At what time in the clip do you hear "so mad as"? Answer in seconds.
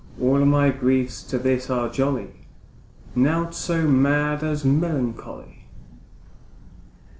3.53-4.65